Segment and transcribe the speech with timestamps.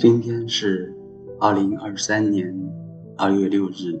[0.00, 0.94] 今天是
[1.38, 2.50] 二零二三年
[3.18, 4.00] 二月六日，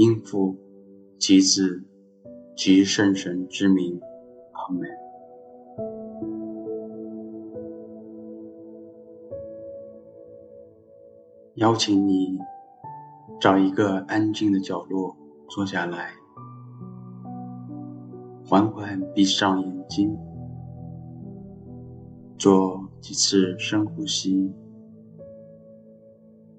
[0.00, 0.56] 因父
[1.18, 1.84] 及子
[2.56, 4.00] 及圣神之名，
[4.52, 4.88] 阿门。
[11.56, 12.38] 邀请你
[13.38, 15.14] 找一个安静的角落
[15.50, 16.12] 坐下来，
[18.46, 20.16] 缓缓闭上眼睛。
[22.38, 24.50] 做几次深呼吸，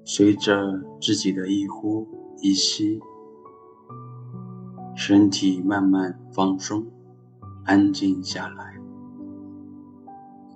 [0.04, 2.08] 随着自己的一呼
[2.40, 3.00] 一吸，
[4.96, 6.86] 身体慢慢放松，
[7.66, 8.76] 安静下来，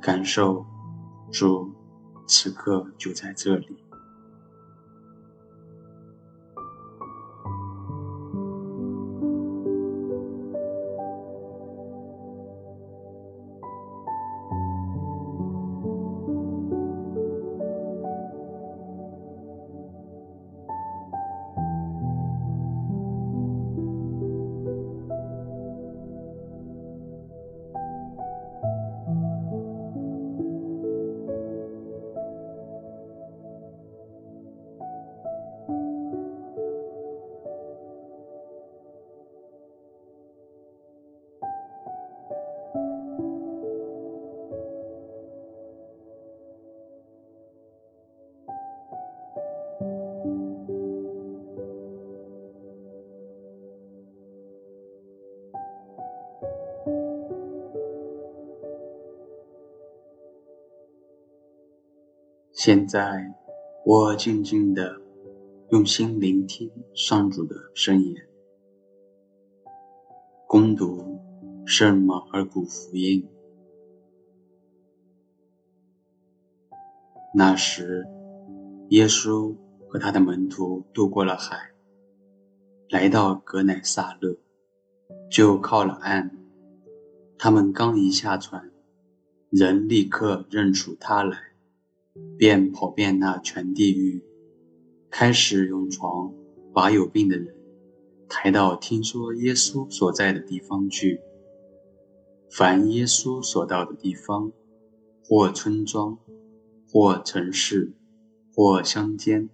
[0.02, 0.66] 感受
[1.32, 1.72] 主
[2.28, 3.85] 此刻就在这里。
[62.66, 63.32] 现在，
[63.86, 65.00] 我静静地
[65.70, 68.28] 用心聆听上主的圣言，
[70.48, 71.22] 恭读
[71.68, 73.30] 圣马尔谷福音。
[77.36, 78.04] 那时，
[78.90, 79.56] 耶稣
[79.88, 81.70] 和他的门徒渡过了海，
[82.90, 84.40] 来到格乃撒勒，
[85.30, 86.36] 就靠了岸。
[87.38, 88.72] 他们刚一下船，
[89.52, 91.55] 人立刻认出他来。
[92.38, 94.24] 便跑遍那全地域，
[95.10, 96.34] 开始用床
[96.74, 97.56] 把有病的人
[98.30, 101.20] 抬到听说耶稣所在的地方去。
[102.50, 104.52] 凡耶稣所到的地方，
[105.26, 106.18] 或村庄，
[106.90, 107.94] 或城市，
[108.54, 109.50] 或乡间，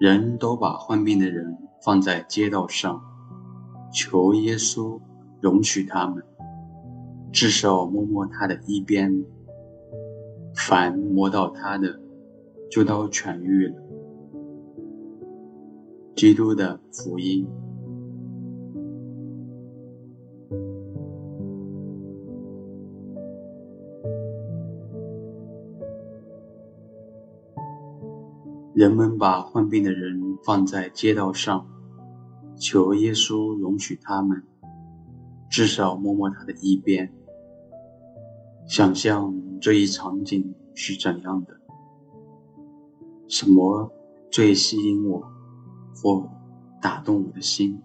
[0.00, 3.02] 人都把患病的人放在街道上，
[3.92, 4.98] 求耶稣
[5.42, 6.24] 容许他们，
[7.30, 9.24] 至少摸摸他的衣边。
[10.58, 11.98] 凡摸到他的，
[12.70, 13.74] 就都痊愈了。
[16.14, 17.46] 基督的福音。
[28.74, 31.66] 人们把患病的人放在街道上，
[32.56, 34.42] 求耶稣容许他们，
[35.48, 37.12] 至少摸摸他的衣边。
[38.68, 40.47] 想象这一场景
[40.80, 41.60] 是怎样的？
[43.26, 43.90] 什么
[44.30, 45.28] 最吸引我，
[45.92, 46.30] 或
[46.80, 47.82] 打动我的心？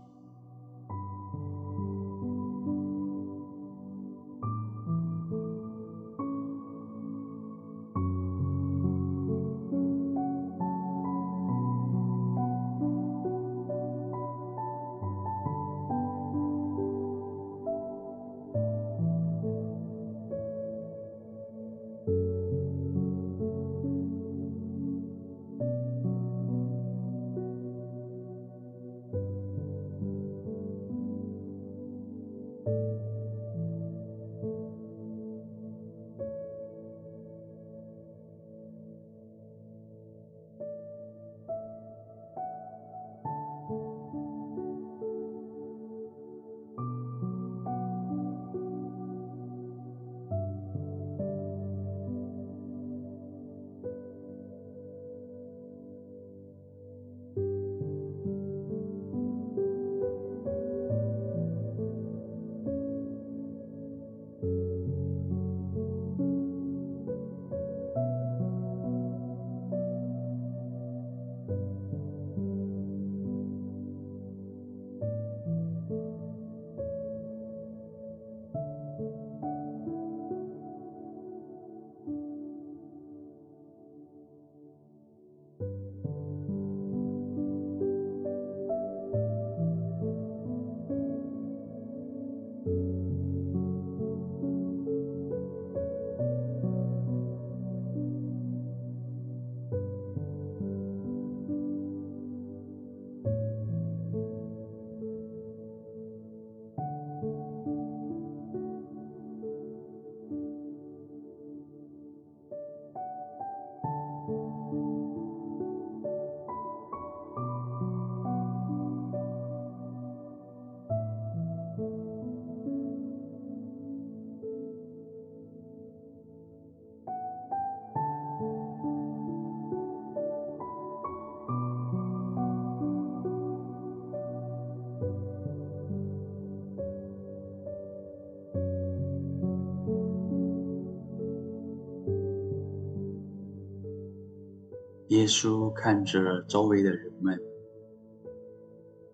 [145.14, 147.40] 耶稣看着周围的人们，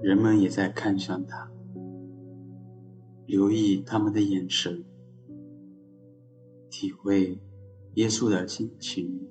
[0.01, 1.51] 人们也在看向他，
[3.25, 4.85] 留意他们的眼神，
[6.69, 7.37] 体会
[7.95, 9.28] 耶稣的心情。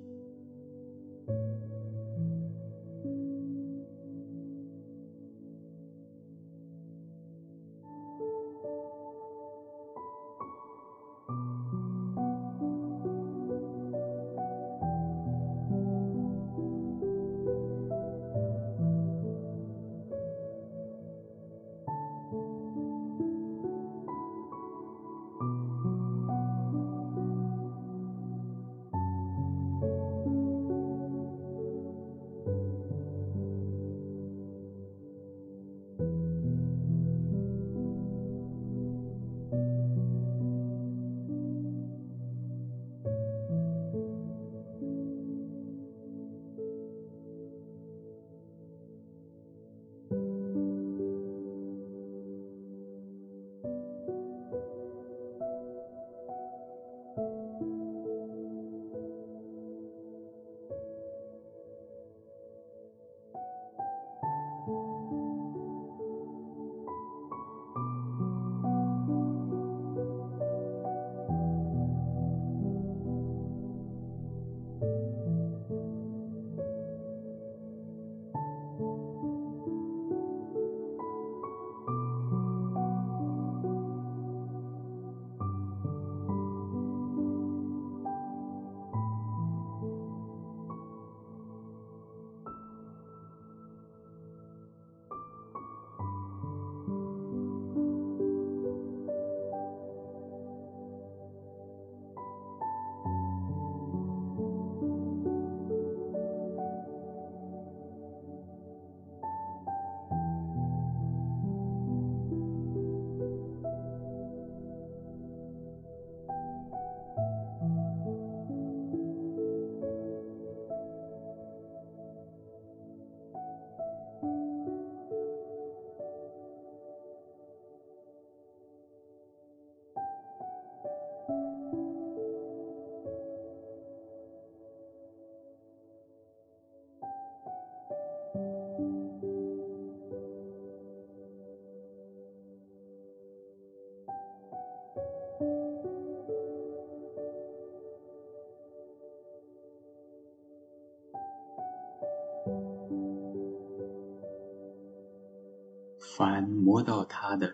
[156.19, 157.49] 凡摸到他的，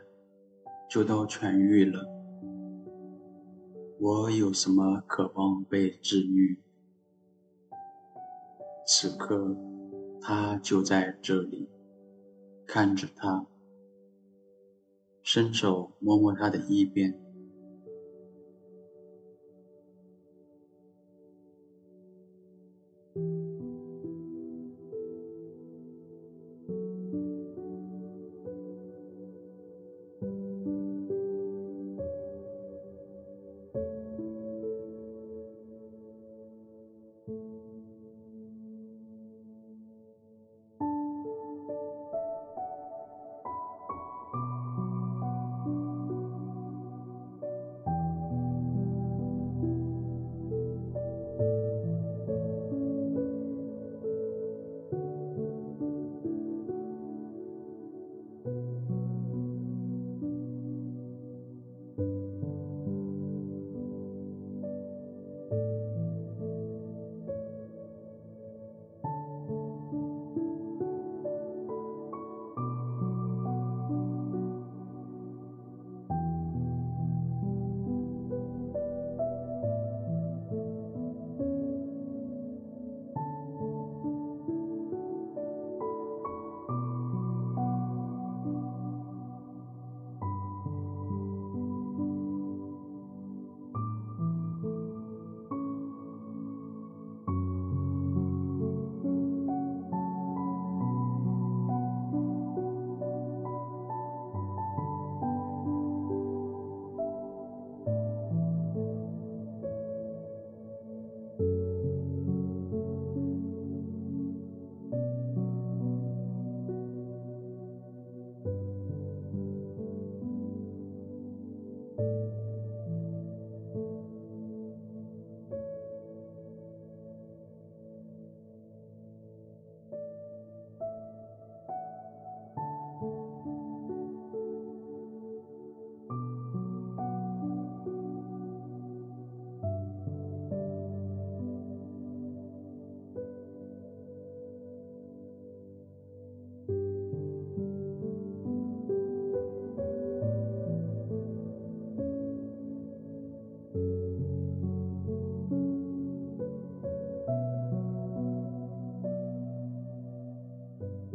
[0.89, 2.03] 就都痊愈了。
[3.99, 6.59] 我有什么渴望被治愈？
[8.87, 9.55] 此刻，
[10.19, 11.69] 他就在这里，
[12.65, 13.45] 看着他，
[15.21, 17.23] 伸手摸摸他的衣边。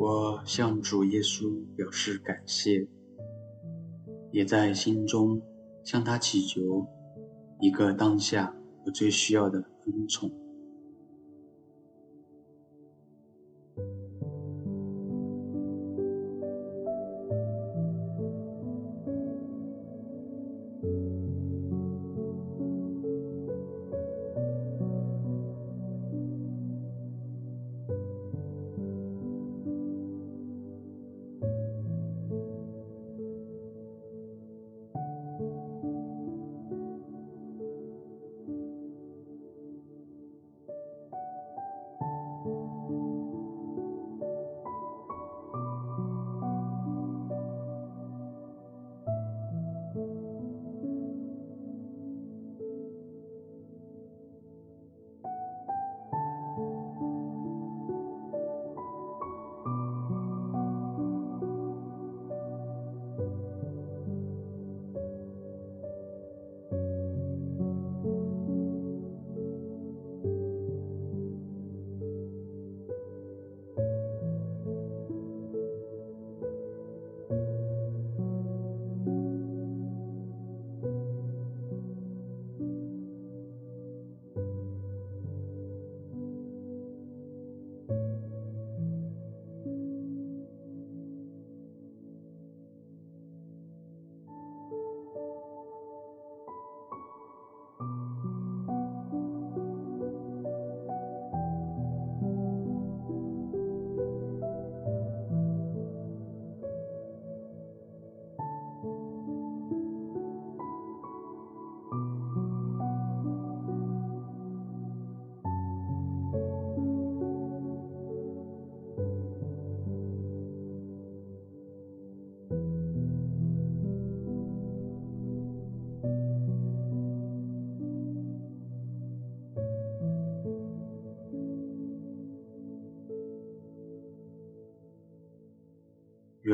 [0.03, 2.89] 我向主耶稣表示感谢，
[4.33, 5.43] 也在心中
[5.85, 6.87] 向他祈求
[7.61, 10.31] 一个当下我最需要的恩宠。